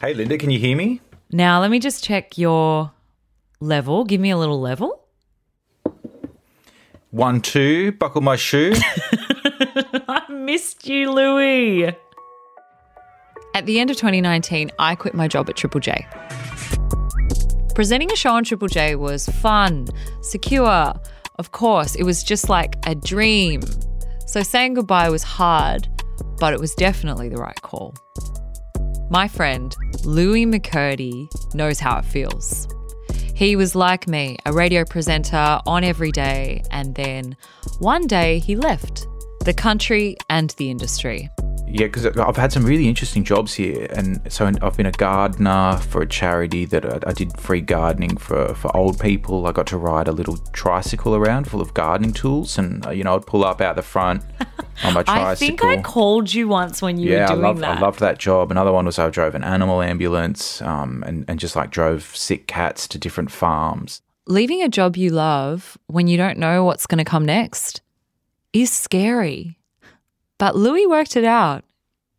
Hey, 0.00 0.12
Linda, 0.12 0.36
can 0.36 0.50
you 0.50 0.58
hear 0.58 0.76
me? 0.76 1.00
Now, 1.30 1.60
let 1.60 1.70
me 1.70 1.78
just 1.78 2.02
check 2.02 2.36
your 2.36 2.90
level. 3.60 4.04
Give 4.04 4.20
me 4.20 4.30
a 4.30 4.36
little 4.36 4.60
level. 4.60 5.00
One, 7.12 7.40
two, 7.40 7.92
buckle 7.92 8.20
my 8.20 8.34
shoe. 8.34 8.72
I 10.08 10.24
missed 10.28 10.88
you, 10.88 11.10
Lewi. 11.10 11.96
At 13.56 13.64
the 13.64 13.80
end 13.80 13.88
of 13.90 13.96
2019, 13.96 14.70
I 14.78 14.94
quit 14.96 15.14
my 15.14 15.28
job 15.28 15.48
at 15.48 15.56
Triple 15.56 15.80
J. 15.80 16.06
Presenting 17.74 18.12
a 18.12 18.14
show 18.14 18.32
on 18.32 18.44
Triple 18.44 18.68
J 18.68 18.96
was 18.96 19.24
fun, 19.30 19.88
secure. 20.20 20.92
Of 21.38 21.52
course, 21.52 21.94
it 21.94 22.02
was 22.02 22.22
just 22.22 22.50
like 22.50 22.76
a 22.84 22.94
dream. 22.94 23.62
So 24.26 24.42
saying 24.42 24.74
goodbye 24.74 25.08
was 25.08 25.22
hard, 25.22 25.88
but 26.38 26.52
it 26.52 26.60
was 26.60 26.74
definitely 26.74 27.30
the 27.30 27.38
right 27.38 27.58
call. 27.62 27.94
My 29.08 29.26
friend, 29.26 29.74
Lewi 30.02 30.46
McKirdy, 30.46 31.54
knows 31.54 31.80
how 31.80 31.96
it 31.96 32.04
feels. 32.04 32.68
He 33.34 33.56
was 33.56 33.74
like 33.74 34.06
me, 34.06 34.36
a 34.44 34.52
radio 34.52 34.84
presenter 34.84 35.60
on 35.66 35.82
every 35.82 36.12
day, 36.12 36.62
and 36.70 36.94
then 36.94 37.34
one 37.78 38.06
day 38.06 38.38
he 38.38 38.54
left 38.54 39.06
the 39.46 39.54
country 39.54 40.18
and 40.28 40.50
the 40.58 40.70
industry. 40.70 41.30
Yeah, 41.68 41.86
because 41.86 42.06
I've 42.06 42.36
had 42.36 42.52
some 42.52 42.64
really 42.64 42.88
interesting 42.88 43.24
jobs 43.24 43.54
here, 43.54 43.86
and 43.90 44.20
so 44.32 44.50
I've 44.62 44.76
been 44.76 44.86
a 44.86 44.92
gardener 44.92 45.78
for 45.78 46.02
a 46.02 46.06
charity 46.06 46.64
that 46.66 46.84
I, 46.84 47.10
I 47.10 47.12
did 47.12 47.38
free 47.38 47.60
gardening 47.60 48.16
for 48.16 48.54
for 48.54 48.74
old 48.76 49.00
people. 49.00 49.46
I 49.46 49.52
got 49.52 49.66
to 49.68 49.76
ride 49.76 50.06
a 50.06 50.12
little 50.12 50.36
tricycle 50.52 51.16
around 51.16 51.48
full 51.48 51.60
of 51.60 51.74
gardening 51.74 52.12
tools, 52.12 52.56
and 52.56 52.86
uh, 52.86 52.90
you 52.90 53.02
know 53.02 53.16
I'd 53.16 53.26
pull 53.26 53.44
up 53.44 53.60
out 53.60 53.74
the 53.76 53.82
front 53.82 54.22
on 54.84 54.94
my 54.94 55.02
tricycle. 55.02 55.26
I 55.26 55.34
think 55.34 55.64
I 55.64 55.82
called 55.82 56.32
you 56.32 56.46
once 56.46 56.80
when 56.80 56.98
you 56.98 57.10
yeah, 57.10 57.18
were 57.18 57.24
I 57.24 57.26
doing 57.28 57.40
loved, 57.42 57.60
that. 57.60 57.78
I 57.78 57.80
loved 57.80 58.00
that 58.00 58.18
job. 58.18 58.50
Another 58.50 58.72
one 58.72 58.86
was 58.86 58.98
I 58.98 59.10
drove 59.10 59.34
an 59.34 59.44
animal 59.44 59.82
ambulance 59.82 60.62
um, 60.62 61.02
and, 61.06 61.24
and 61.26 61.40
just 61.40 61.56
like 61.56 61.70
drove 61.70 62.04
sick 62.14 62.46
cats 62.46 62.86
to 62.88 62.98
different 62.98 63.30
farms. 63.30 64.02
Leaving 64.28 64.62
a 64.62 64.68
job 64.68 64.96
you 64.96 65.10
love 65.10 65.78
when 65.86 66.06
you 66.06 66.16
don't 66.16 66.38
know 66.38 66.64
what's 66.64 66.86
going 66.86 66.98
to 66.98 67.04
come 67.04 67.24
next 67.24 67.80
is 68.52 68.70
scary. 68.70 69.58
But 70.38 70.54
Lewi 70.54 70.88
worked 70.88 71.16
it 71.16 71.24
out 71.24 71.64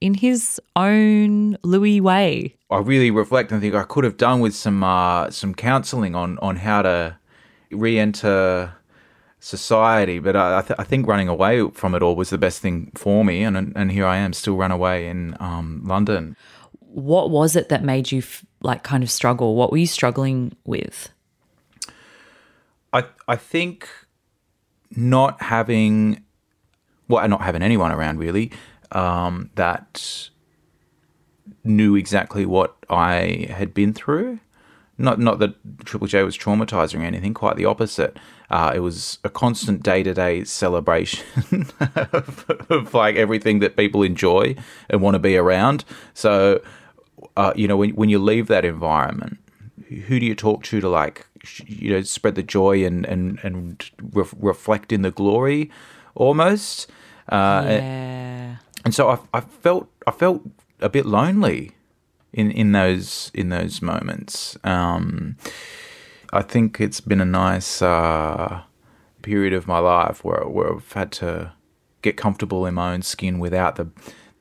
in 0.01 0.15
his 0.15 0.59
own 0.75 1.55
Lewi 1.57 2.01
way. 2.01 2.55
I 2.69 2.79
really 2.79 3.11
reflect 3.11 3.51
and 3.51 3.61
think 3.61 3.75
I 3.75 3.83
could 3.83 4.03
have 4.03 4.17
done 4.17 4.39
with 4.39 4.55
some 4.55 4.83
uh, 4.83 5.29
some 5.31 5.53
counselling 5.53 6.15
on 6.15 6.37
on 6.39 6.57
how 6.57 6.81
to 6.81 7.17
re-enter 7.71 8.73
society, 9.39 10.19
but 10.19 10.35
I, 10.35 10.59
I, 10.59 10.61
th- 10.61 10.79
I 10.79 10.83
think 10.83 11.07
running 11.07 11.27
away 11.27 11.69
from 11.71 11.93
it 11.95 12.01
all 12.01 12.15
was 12.15 12.29
the 12.29 12.37
best 12.37 12.61
thing 12.61 12.91
for 12.95 13.23
me, 13.23 13.43
and 13.43 13.73
and 13.75 13.91
here 13.91 14.05
I 14.05 14.17
am, 14.17 14.33
still 14.33 14.55
run 14.55 14.71
away 14.71 15.07
in 15.07 15.35
um, 15.39 15.83
London. 15.85 16.35
What 16.79 17.29
was 17.29 17.55
it 17.55 17.69
that 17.69 17.83
made 17.83 18.11
you 18.11 18.19
f- 18.19 18.45
like 18.61 18.83
kind 18.83 19.03
of 19.03 19.11
struggle? 19.11 19.55
What 19.55 19.71
were 19.71 19.77
you 19.77 19.87
struggling 19.87 20.55
with? 20.65 21.09
I 22.93 23.05
I 23.27 23.35
think 23.35 23.87
not 24.95 25.41
having 25.41 26.23
well, 27.07 27.27
not 27.27 27.41
having 27.41 27.61
anyone 27.61 27.91
around 27.91 28.19
really 28.19 28.51
um, 28.91 29.49
that 29.55 30.29
knew 31.63 31.95
exactly 31.95 32.45
what 32.45 32.75
I 32.89 33.47
had 33.49 33.73
been 33.73 33.93
through. 33.93 34.39
Not 34.99 35.19
not 35.19 35.37
that 35.39 35.53
Triple 35.85 36.07
J 36.07 36.23
was 36.23 36.35
traumatizing 36.35 36.99
or 36.99 37.03
anything. 37.03 37.33
Quite 37.33 37.55
the 37.55 37.65
opposite. 37.65 38.17
Uh, 38.49 38.71
it 38.73 38.79
was 38.79 39.19
a 39.23 39.29
constant 39.29 39.83
day 39.83 40.01
to 40.01 40.13
day 40.13 40.43
celebration 40.43 41.67
of, 41.95 42.45
of 42.69 42.93
like 42.93 43.15
everything 43.15 43.59
that 43.59 43.77
people 43.77 44.01
enjoy 44.01 44.55
and 44.89 45.01
want 45.01 45.13
to 45.13 45.19
be 45.19 45.37
around. 45.37 45.85
So, 46.15 46.61
uh, 47.35 47.53
you 47.55 47.67
know, 47.67 47.77
when 47.77 47.91
when 47.91 48.09
you 48.09 48.17
leave 48.17 48.47
that 48.47 48.65
environment, 48.65 49.37
who 50.07 50.19
do 50.19 50.25
you 50.25 50.33
talk 50.33 50.63
to 50.63 50.81
to 50.81 50.89
like 50.89 51.27
you 51.67 51.91
know 51.91 52.01
spread 52.01 52.33
the 52.33 52.43
joy 52.43 52.83
and 52.83 53.05
and 53.05 53.39
and 53.43 53.91
ref- 54.01 54.33
reflect 54.39 54.91
in 54.91 55.03
the 55.03 55.11
glory 55.11 55.69
almost 56.17 56.87
uh, 57.29 57.63
yeah. 57.65 58.55
and 58.85 58.93
so 58.93 59.09
I, 59.09 59.19
I 59.33 59.41
felt 59.41 59.89
I 60.05 60.11
felt 60.11 60.41
a 60.79 60.89
bit 60.89 61.05
lonely 61.05 61.71
in 62.33 62.51
in 62.51 62.71
those 62.73 63.31
in 63.33 63.49
those 63.49 63.81
moments 63.81 64.57
um, 64.63 65.37
I 66.33 66.41
think 66.41 66.81
it's 66.81 67.01
been 67.01 67.21
a 67.21 67.25
nice 67.25 67.81
uh, 67.81 68.61
period 69.21 69.53
of 69.53 69.67
my 69.67 69.79
life 69.79 70.23
where 70.23 70.45
where 70.47 70.73
I've 70.73 70.91
had 70.93 71.11
to 71.13 71.53
get 72.01 72.17
comfortable 72.17 72.65
in 72.65 72.75
my 72.75 72.93
own 72.93 73.01
skin 73.01 73.39
without 73.39 73.75
the 73.75 73.89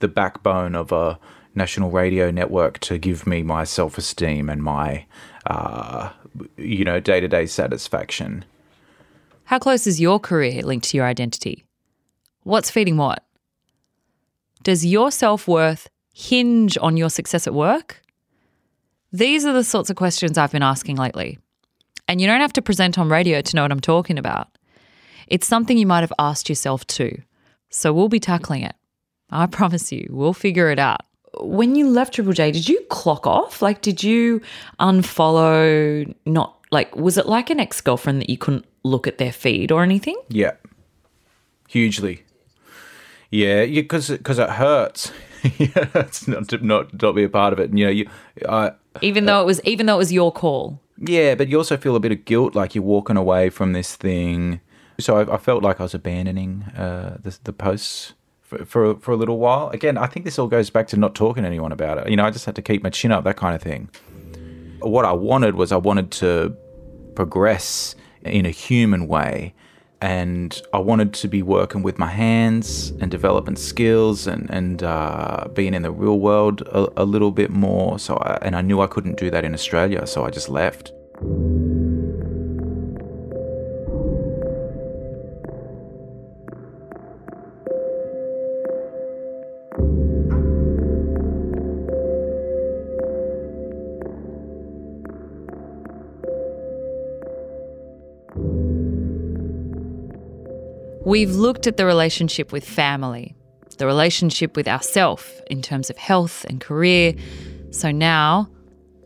the 0.01 0.09
backbone 0.09 0.75
of 0.75 0.93
a 0.93 1.19
national 1.55 1.91
radio 1.91 2.31
network 2.31 2.79
to 2.81 2.99
give 2.99 3.27
me 3.27 3.43
my 3.43 3.65
self 3.65 3.99
esteem 3.99 4.49
and 4.49 4.63
my 4.63 5.07
uh, 5.47 6.11
you 6.57 6.85
know 6.85 7.01
day 7.01 7.21
to 7.21 7.29
day 7.29 7.47
satisfaction. 7.47 8.45
How 9.45 9.59
close 9.59 9.87
is 9.87 10.01
your 10.01 10.19
career 10.19 10.63
linked 10.63 10.89
to 10.91 10.97
your 10.97 11.07
identity? 11.07 11.66
What's 12.47 12.71
feeding 12.71 12.97
what? 12.97 13.25
Does 14.63 14.87
your 14.87 15.11
self 15.11 15.49
worth 15.49 15.89
hinge 16.13 16.79
on 16.81 16.97
your 16.97 17.11
success 17.11 17.49
at 17.49 17.55
work? 17.55 18.01
These 19.11 19.45
are 19.45 19.53
the 19.53 19.65
sorts 19.65 19.91
of 19.91 19.97
questions 19.97 20.39
I've 20.39 20.53
been 20.53 20.63
asking 20.63 20.95
lately. 20.95 21.41
And 22.07 22.21
you 22.21 22.29
don't 22.29 22.41
have 22.41 22.53
to 22.53 22.63
present 22.63 23.01
on 23.01 23.09
radio 23.09 23.41
to 23.41 23.57
know 23.57 23.63
what 23.63 23.73
I'm 23.73 23.81
talking 23.81 24.17
about. 24.17 24.47
It's 25.27 25.49
something 25.49 25.77
you 25.77 25.89
might 25.89 26.03
have 26.03 26.13
asked 26.21 26.49
yourself 26.49 26.87
too. 26.87 27.21
So 27.71 27.93
we'll 27.93 28.09
be 28.09 28.21
tackling 28.21 28.63
it. 28.63 28.77
I 29.29 29.47
promise 29.59 29.91
you, 29.91 30.07
we'll 30.13 30.33
figure 30.33 30.71
it 30.71 30.79
out. 30.79 31.01
When 31.41 31.75
you 31.75 31.89
left 31.89 32.15
Triple 32.15 32.33
J, 32.33 32.53
did 32.53 32.69
you 32.69 32.81
clock 32.91 33.27
off? 33.27 33.61
Like, 33.61 33.83
did 33.83 34.05
you 34.05 34.41
unfollow? 34.79 36.15
Not 36.25 36.65
like, 36.71 36.95
was 36.95 37.19
it 37.19 37.27
like 37.27 37.51
an 37.51 37.59
ex 37.59 37.81
girlfriend 37.81 38.23
that 38.23 38.31
you 38.31 38.39
couldn't 38.39 38.67
look 38.85 39.09
at 39.09 39.19
their 39.19 39.33
feed 39.33 39.73
or 39.73 39.83
anything? 39.83 40.17
Yeah, 40.29 40.53
hugely. 41.67 42.23
Yeah, 43.37 43.67
because 43.67 44.09
because 44.09 44.39
it 44.39 44.51
hurts. 44.51 45.13
yeah, 45.59 45.89
it's 45.95 46.27
not 46.27 46.49
to 46.49 46.65
not 46.65 47.03
not 47.03 47.13
be 47.13 47.25
a 47.25 47.29
part 47.29 47.53
of 47.53 47.59
it. 47.61 47.71
And 47.71 47.79
you 47.79 47.85
know, 47.85 47.91
you, 47.91 48.09
I, 48.49 48.73
Even 49.03 49.27
though 49.27 49.41
it 49.43 49.47
was 49.47 49.61
even 49.65 49.87
though 49.87 49.97
it 49.97 49.99
was 49.99 50.13
your 50.13 50.33
call. 50.33 50.81
yeah, 50.99 51.35
but 51.35 51.49
you 51.49 51.59
also 51.59 51.77
feel 51.77 51.97
a 51.97 52.01
bit 52.01 52.13
of 52.13 52.25
guilt, 52.25 52.55
like 52.55 52.75
you're 52.75 52.85
walking 52.85 53.17
away 53.17 53.51
from 53.51 53.73
this 53.73 53.95
thing. 53.97 54.61
So 54.99 55.19
I, 55.19 55.35
I 55.35 55.37
felt 55.37 55.63
like 55.63 55.79
I 55.81 55.83
was 55.83 55.95
abandoning 55.95 56.63
uh, 56.77 57.19
the 57.23 57.39
the 57.45 57.53
posts 57.53 58.15
for, 58.41 58.65
for 58.65 58.99
for 58.99 59.13
a 59.13 59.17
little 59.17 59.39
while. 59.39 59.69
Again, 59.71 59.99
I 59.99 60.07
think 60.07 60.25
this 60.25 60.39
all 60.39 60.49
goes 60.49 60.71
back 60.71 60.87
to 60.89 60.97
not 60.97 61.15
talking 61.15 61.43
to 61.43 61.47
anyone 61.47 61.73
about 61.73 61.99
it. 61.99 62.09
You 62.09 62.17
know, 62.17 62.25
I 62.25 62.31
just 62.31 62.47
had 62.47 62.57
to 62.57 62.63
keep 62.63 62.83
my 62.83 62.91
chin 62.91 63.13
up, 63.13 63.25
that 63.25 63.37
kind 63.37 63.55
of 63.55 63.61
thing. 63.61 63.91
What 64.81 65.05
I 65.05 65.13
wanted 65.13 65.55
was 65.57 65.73
I 65.73 65.77
wanted 65.77 66.11
to 66.23 66.57
progress 67.15 67.95
in 68.23 68.47
a 68.47 68.51
human 68.51 69.07
way. 69.07 69.55
And 70.01 70.61
I 70.73 70.79
wanted 70.79 71.15
to 71.15 71.29
be 71.29 71.43
working 71.43 71.83
with 71.83 71.99
my 71.99 72.09
hands 72.09 72.91
and 73.01 73.11
developing 73.11 73.57
skills 73.57 74.27
and 74.27 74.51
and 74.51 74.83
uh, 74.83 75.49
being 75.55 75.75
in 75.75 75.83
the 75.83 75.91
real 75.91 76.21
world 76.21 76.63
a, 76.63 77.03
a 77.03 77.05
little 77.05 77.33
bit 77.33 77.51
more. 77.51 77.99
So 77.99 78.17
I, 78.17 78.39
and 78.43 78.55
I 78.55 78.63
knew 78.63 78.81
I 78.81 78.87
couldn't 78.87 79.17
do 79.17 79.31
that 79.31 79.45
in 79.45 79.55
Australia, 79.55 80.07
so 80.07 80.25
I 80.25 80.31
just 80.31 80.49
left. 80.49 80.93
We've 101.17 101.35
looked 101.35 101.67
at 101.67 101.79
the 101.79 101.87
relationship 101.87 102.53
with 102.53 102.63
family, 102.63 103.35
the 103.79 103.87
relationship 103.87 104.55
with 104.55 104.69
ourself 104.69 105.41
in 105.47 105.63
terms 105.63 105.89
of 105.89 105.97
health 105.97 106.45
and 106.45 106.61
career. 106.61 107.15
So 107.71 107.91
now 107.91 108.51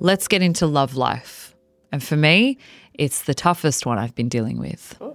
let's 0.01 0.27
get 0.27 0.43
into 0.43 0.67
love 0.67 0.97
life. 0.97 1.55
And 1.93 2.03
for 2.03 2.17
me, 2.17 2.59
it's 2.95 3.23
the 3.23 3.33
toughest 3.33 3.87
one 3.87 3.97
I've 3.97 4.17
been 4.17 4.29
dealing 4.29 4.59
with. 4.59 4.97
Am 5.01 5.13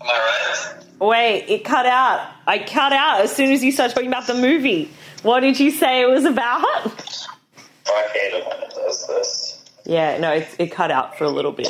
I 0.00 0.72
right? 0.72 0.84
Wait, 0.98 1.44
it 1.50 1.62
cut 1.62 1.84
out. 1.84 2.26
I 2.46 2.60
cut 2.60 2.94
out 2.94 3.20
as 3.20 3.30
soon 3.30 3.52
as 3.52 3.62
you 3.62 3.70
started 3.70 3.92
talking 3.92 4.08
about 4.08 4.28
the 4.28 4.36
movie. 4.36 4.90
What 5.24 5.40
did 5.40 5.60
you 5.60 5.70
say 5.70 6.00
it 6.00 6.08
was 6.08 6.24
about? 6.24 6.64
I 6.64 8.08
hate 8.14 8.32
it 8.32 8.46
when 8.46 8.62
it 8.62 8.70
does 8.74 9.06
this. 9.08 9.62
Yeah, 9.84 10.16
no, 10.16 10.32
it, 10.32 10.48
it 10.58 10.68
cut 10.68 10.90
out 10.90 11.18
for 11.18 11.24
a 11.24 11.30
little 11.30 11.52
bit. 11.52 11.68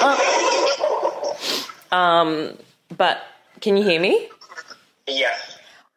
Oh. 0.00 0.72
Um, 1.96 2.58
but 2.96 3.22
can 3.60 3.76
you 3.76 3.82
hear 3.82 4.00
me? 4.00 4.28
Yeah. 5.06 5.28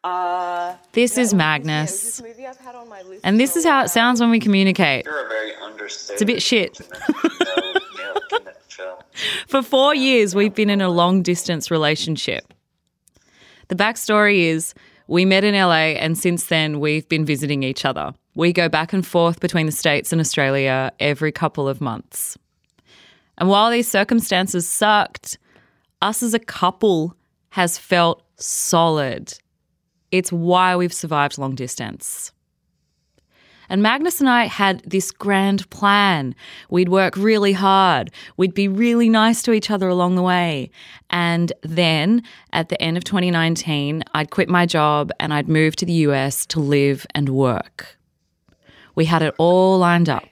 Uh, 0.02 0.76
This 0.92 1.18
is 1.18 1.34
Magnus. 1.34 2.22
And 3.22 3.38
this 3.38 3.54
is 3.56 3.64
how 3.66 3.84
it 3.84 3.88
sounds 3.88 4.20
when 4.20 4.30
we 4.30 4.40
communicate. 4.40 5.04
You're 5.04 5.26
a 5.26 5.28
very. 5.28 5.50
It's 5.82 6.22
a 6.22 6.26
bit 6.26 6.42
shit. 6.42 6.80
no 7.10 7.72
male 7.96 8.14
in 8.38 8.44
that 8.44 8.62
film. 8.68 8.98
For 9.48 9.62
four 9.62 9.94
years, 9.94 10.34
we've 10.34 10.54
been 10.54 10.70
in 10.70 10.80
a 10.80 10.88
long 10.88 11.22
distance 11.22 11.70
relationship. 11.70 12.54
The 13.68 13.74
backstory 13.74 14.40
is 14.42 14.72
we 15.08 15.24
met 15.24 15.42
in 15.42 15.54
LA, 15.54 15.96
and 15.98 16.16
since 16.16 16.46
then, 16.46 16.80
we've 16.80 17.08
been 17.08 17.24
visiting 17.24 17.62
each 17.62 17.84
other. 17.84 18.14
We 18.34 18.52
go 18.52 18.68
back 18.68 18.92
and 18.92 19.04
forth 19.04 19.40
between 19.40 19.66
the 19.66 19.72
States 19.72 20.12
and 20.12 20.20
Australia 20.20 20.92
every 21.00 21.32
couple 21.32 21.68
of 21.68 21.80
months. 21.80 22.38
And 23.36 23.48
while 23.48 23.70
these 23.70 23.88
circumstances 23.88 24.68
sucked, 24.68 25.38
us 26.02 26.22
as 26.22 26.34
a 26.34 26.38
couple 26.38 27.16
has 27.50 27.78
felt 27.78 28.22
solid. 28.36 29.34
It's 30.10 30.32
why 30.32 30.76
we've 30.76 30.92
survived 30.92 31.38
long 31.38 31.54
distance. 31.54 32.32
And 33.68 33.84
Magnus 33.84 34.18
and 34.18 34.28
I 34.28 34.46
had 34.46 34.80
this 34.80 35.12
grand 35.12 35.70
plan. 35.70 36.34
We'd 36.70 36.88
work 36.88 37.16
really 37.16 37.52
hard. 37.52 38.10
We'd 38.36 38.52
be 38.52 38.66
really 38.66 39.08
nice 39.08 39.42
to 39.42 39.52
each 39.52 39.70
other 39.70 39.88
along 39.88 40.16
the 40.16 40.22
way. 40.22 40.70
And 41.08 41.52
then 41.62 42.24
at 42.52 42.68
the 42.68 42.82
end 42.82 42.96
of 42.96 43.04
2019, 43.04 44.02
I'd 44.12 44.30
quit 44.30 44.48
my 44.48 44.66
job 44.66 45.12
and 45.20 45.32
I'd 45.32 45.48
move 45.48 45.76
to 45.76 45.86
the 45.86 45.92
US 45.92 46.44
to 46.46 46.58
live 46.58 47.06
and 47.14 47.28
work. 47.28 47.96
We 48.96 49.04
had 49.04 49.22
it 49.22 49.34
all 49.38 49.78
lined 49.78 50.08
up. 50.08 50.24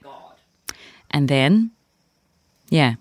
And 1.12 1.28
then, 1.28 1.70
yeah, 2.70 2.96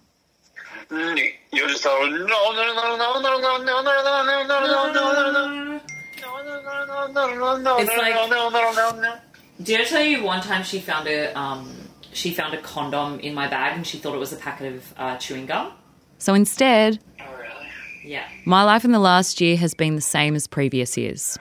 just 1.67 1.83
go, 1.83 2.05
no, 2.07 2.15
no, 2.15 2.25
no, 2.25 2.97
no, 2.97 3.19
no, 3.21 3.39
no, 3.39 3.57
no, 3.59 3.81
no, 3.81 3.81
no, 3.81 4.23
no, 4.23 4.43
no, 4.43 4.65
no, 4.67 4.93
no, 4.93 5.31
no. 5.31 5.81
No, 6.21 6.43
no, 6.43 7.07
no, 7.07 7.35
no, 7.35 7.57
no, 7.57 7.77
It's 7.79 7.89
like- 7.97 8.13
no, 8.13 8.27
no, 8.27 8.49
no, 8.49 8.71
no, 8.71 8.99
no. 9.01 9.15
Did 9.61 9.81
I 9.81 9.83
tell 9.85 10.03
you 10.03 10.23
one 10.23 10.41
time 10.41 10.63
she 10.63 10.79
found 10.79 11.07
a 11.07 11.37
um, 11.37 11.73
she 12.13 12.31
found 12.31 12.53
a 12.53 12.61
condom 12.61 13.19
in 13.21 13.33
my 13.33 13.47
bag 13.47 13.75
and 13.75 13.85
she 13.87 13.97
thought 13.97 14.13
it 14.13 14.19
was 14.19 14.31
a 14.31 14.35
packet 14.37 14.73
of 14.75 14.93
uh, 14.97 15.17
chewing 15.17 15.45
gum? 15.47 15.71
So 16.19 16.33
instead, 16.35 16.99
Oh, 17.19 17.23
really? 17.37 17.67
yeah, 18.05 18.27
my 18.45 18.63
life 18.63 18.85
in 18.85 18.91
the 18.91 18.99
last 18.99 19.41
year 19.41 19.57
has 19.57 19.73
been 19.73 19.95
the 19.95 20.01
same 20.01 20.35
as 20.35 20.45
previous 20.47 20.95
years, 20.97 21.37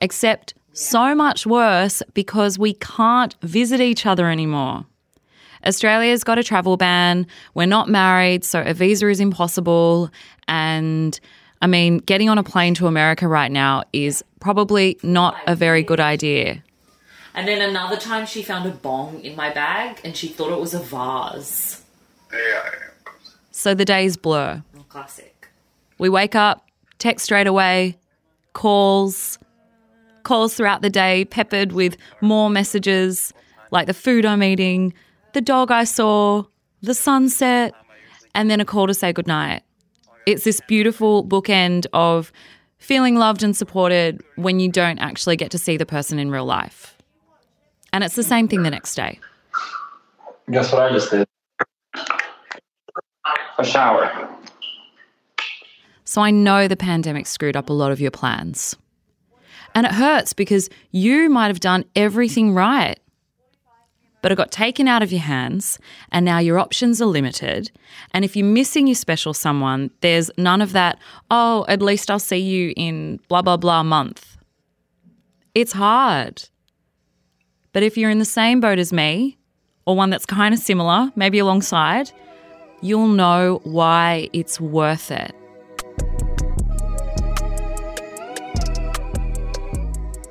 except 0.00 0.54
so 0.72 1.14
much 1.14 1.46
worse 1.46 2.02
because 2.14 2.58
we 2.58 2.74
can't 2.74 3.34
visit 3.42 3.80
each 3.82 4.06
other 4.06 4.30
anymore. 4.30 4.86
Australia's 5.66 6.24
got 6.24 6.38
a 6.38 6.44
travel 6.44 6.76
ban. 6.76 7.26
We're 7.54 7.66
not 7.66 7.88
married, 7.88 8.44
so 8.44 8.62
a 8.62 8.74
visa 8.74 9.08
is 9.08 9.20
impossible. 9.20 10.10
And 10.48 11.18
I 11.62 11.66
mean, 11.66 11.98
getting 11.98 12.28
on 12.28 12.38
a 12.38 12.42
plane 12.42 12.74
to 12.74 12.86
America 12.86 13.28
right 13.28 13.52
now 13.52 13.84
is 13.92 14.24
probably 14.40 14.98
not 15.02 15.36
a 15.46 15.54
very 15.54 15.82
good 15.82 16.00
idea. 16.00 16.62
And 17.34 17.46
then 17.46 17.62
another 17.62 17.96
time 17.96 18.26
she 18.26 18.42
found 18.42 18.66
a 18.68 18.72
bong 18.72 19.20
in 19.20 19.36
my 19.36 19.52
bag 19.52 20.00
and 20.02 20.16
she 20.16 20.28
thought 20.28 20.52
it 20.52 20.60
was 20.60 20.74
a 20.74 20.80
vase. 20.80 21.82
Yeah. 22.32 22.70
So 23.50 23.74
the 23.74 23.84
days 23.84 24.16
blur. 24.16 24.62
Oh, 24.76 24.84
classic. 24.88 25.48
We 25.98 26.08
wake 26.08 26.34
up, 26.34 26.66
text 26.98 27.24
straight 27.24 27.46
away, 27.46 27.98
calls, 28.52 29.38
calls 30.22 30.54
throughout 30.54 30.82
the 30.82 30.90
day, 30.90 31.24
peppered 31.26 31.72
with 31.72 31.96
more 32.20 32.50
messages 32.50 33.32
like 33.70 33.86
the 33.86 33.94
food 33.94 34.24
I'm 34.24 34.42
eating, 34.42 34.94
the 35.32 35.40
dog 35.40 35.70
I 35.70 35.84
saw, 35.84 36.44
the 36.82 36.94
sunset, 36.94 37.74
and 38.34 38.50
then 38.50 38.60
a 38.60 38.64
call 38.64 38.86
to 38.86 38.94
say 38.94 39.12
goodnight. 39.12 39.62
It's 40.26 40.44
this 40.44 40.60
beautiful 40.68 41.24
bookend 41.24 41.86
of 41.92 42.32
feeling 42.78 43.16
loved 43.16 43.42
and 43.42 43.56
supported 43.56 44.22
when 44.36 44.60
you 44.60 44.70
don't 44.70 44.98
actually 44.98 45.36
get 45.36 45.50
to 45.50 45.58
see 45.58 45.76
the 45.76 45.86
person 45.86 46.18
in 46.18 46.30
real 46.30 46.44
life. 46.44 46.96
And 47.92 48.04
it's 48.04 48.14
the 48.14 48.22
same 48.22 48.48
thing 48.48 48.62
the 48.62 48.70
next 48.70 48.94
day. 48.94 49.18
Guess 50.50 50.72
what 50.72 50.82
I 50.82 50.92
just 50.92 51.10
did? 51.10 51.26
A 53.58 53.64
shower. 53.64 54.28
So 56.04 56.22
I 56.22 56.30
know 56.30 56.66
the 56.66 56.76
pandemic 56.76 57.26
screwed 57.26 57.56
up 57.56 57.68
a 57.68 57.72
lot 57.72 57.92
of 57.92 58.00
your 58.00 58.10
plans. 58.10 58.76
And 59.74 59.86
it 59.86 59.92
hurts 59.92 60.32
because 60.32 60.68
you 60.90 61.28
might 61.28 61.48
have 61.48 61.60
done 61.60 61.84
everything 61.94 62.52
right. 62.54 62.98
But 64.22 64.32
it 64.32 64.36
got 64.36 64.50
taken 64.50 64.86
out 64.86 65.02
of 65.02 65.12
your 65.12 65.22
hands, 65.22 65.78
and 66.12 66.24
now 66.24 66.38
your 66.38 66.58
options 66.58 67.00
are 67.00 67.06
limited. 67.06 67.70
And 68.12 68.24
if 68.24 68.36
you're 68.36 68.46
missing 68.46 68.86
your 68.86 68.94
special 68.94 69.32
someone, 69.32 69.90
there's 70.00 70.30
none 70.36 70.60
of 70.60 70.72
that, 70.72 70.98
oh, 71.30 71.64
at 71.68 71.80
least 71.80 72.10
I'll 72.10 72.18
see 72.18 72.38
you 72.38 72.74
in 72.76 73.20
blah, 73.28 73.42
blah, 73.42 73.56
blah 73.56 73.82
month. 73.82 74.36
It's 75.54 75.72
hard. 75.72 76.48
But 77.72 77.82
if 77.82 77.96
you're 77.96 78.10
in 78.10 78.18
the 78.18 78.24
same 78.24 78.60
boat 78.60 78.78
as 78.78 78.92
me, 78.92 79.38
or 79.86 79.96
one 79.96 80.10
that's 80.10 80.26
kind 80.26 80.52
of 80.54 80.60
similar, 80.60 81.10
maybe 81.16 81.38
alongside, 81.38 82.12
you'll 82.82 83.08
know 83.08 83.60
why 83.64 84.28
it's 84.32 84.60
worth 84.60 85.10
it. 85.10 85.34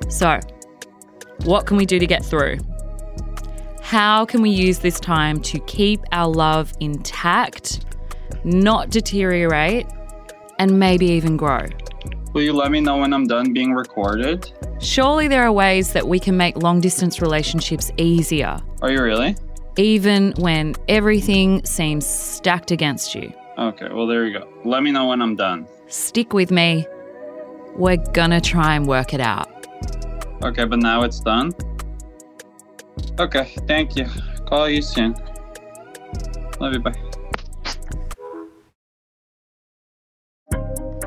So, 0.09 0.39
what 1.43 1.65
can 1.65 1.77
we 1.77 1.85
do 1.85 1.99
to 1.99 2.07
get 2.07 2.25
through? 2.25 2.57
How 3.89 4.23
can 4.23 4.43
we 4.43 4.51
use 4.51 4.77
this 4.77 4.99
time 4.99 5.41
to 5.41 5.57
keep 5.61 6.01
our 6.11 6.27
love 6.31 6.71
intact, 6.79 7.87
not 8.43 8.91
deteriorate, 8.91 9.87
and 10.59 10.77
maybe 10.77 11.07
even 11.07 11.37
grow? 11.37 11.65
Will 12.33 12.43
you 12.43 12.53
let 12.53 12.69
me 12.69 12.81
know 12.81 12.97
when 12.97 13.15
I'm 13.15 13.25
done 13.25 13.51
being 13.51 13.73
recorded? 13.73 14.51
Surely 14.79 15.27
there 15.27 15.41
are 15.41 15.51
ways 15.51 15.93
that 15.93 16.07
we 16.07 16.19
can 16.19 16.37
make 16.37 16.55
long 16.57 16.81
distance 16.81 17.19
relationships 17.19 17.89
easier, 17.97 18.59
Are 18.83 18.91
you 18.91 19.01
really? 19.01 19.35
even 19.75 20.33
when 20.37 20.75
everything 20.87 21.65
seems 21.65 22.05
stacked 22.05 22.69
against 22.69 23.15
you. 23.15 23.33
Okay, 23.57 23.87
well, 23.91 24.05
there 24.05 24.27
you 24.27 24.37
go. 24.37 24.47
Let 24.65 24.83
me 24.83 24.91
know 24.91 25.07
when 25.07 25.19
I'm 25.19 25.35
done. 25.35 25.65
Stick 25.87 26.31
with 26.31 26.51
me. 26.51 26.85
We're 27.75 27.97
gonna 28.13 28.39
try 28.39 28.75
and 28.75 28.85
work 28.85 29.15
it 29.15 29.19
out. 29.19 29.49
Okay, 30.43 30.65
but 30.65 30.77
now 30.77 31.01
it's 31.01 31.21
done? 31.21 31.53
Okay, 33.19 33.53
thank 33.67 33.97
you. 33.97 34.05
Call 34.45 34.69
you 34.69 34.81
soon. 34.81 35.13
Love 36.59 36.73
you, 36.73 36.79
bye. 36.79 36.93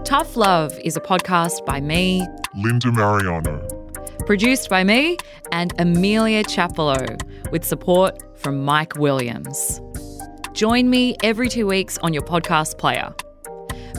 Tough 0.05 0.37
Love 0.37 0.79
is 0.85 0.97
a 0.97 1.01
podcast 1.01 1.65
by 1.65 1.81
me, 1.81 2.27
Linda 2.55 2.89
Marigliano. 2.89 4.27
produced 4.27 4.69
by 4.69 4.85
me 4.85 5.17
and 5.53 5.73
Amelia 5.79 6.45
Chappelow, 6.45 7.17
with 7.51 7.65
support 7.65 8.39
from 8.39 8.63
Mike 8.63 8.97
Williams. 8.97 9.81
Join 10.53 10.91
me 10.91 11.17
every 11.23 11.49
two 11.49 11.67
weeks 11.67 11.97
on 11.99 12.13
your 12.13 12.23
podcast 12.23 12.77
player. 12.77 13.15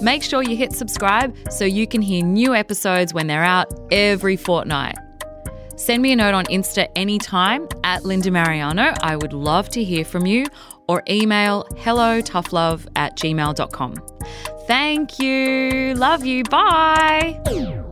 Make 0.04 0.22
sure 0.22 0.44
you 0.44 0.56
hit 0.56 0.74
subscribe 0.74 1.36
so 1.50 1.66
you 1.66 1.88
can 1.88 2.02
hear 2.02 2.24
new 2.24 2.54
episodes 2.54 3.12
when 3.14 3.26
they're 3.26 3.44
out 3.44 3.74
every 3.92 4.36
fortnight. 4.36 4.98
Send 5.76 6.02
me 6.02 6.12
a 6.12 6.16
note 6.16 6.34
on 6.34 6.46
Insta 6.46 6.88
anytime 6.96 7.68
at 7.84 8.06
Linda 8.06 8.30
Marigliano. 8.30 8.98
I 9.02 9.16
would 9.16 9.34
love 9.34 9.70
to 9.70 9.84
hear 9.84 10.06
from 10.06 10.26
you 10.26 10.46
or 10.88 11.04
email 11.10 11.68
hello 11.78 12.22
toughlove 12.22 12.88
at 12.96 13.16
gmail.com. 13.18 13.96
Thank 14.68 15.20
you. 15.20 15.94
Love 15.96 16.26
you. 16.26 16.44
Bye. 16.44 17.83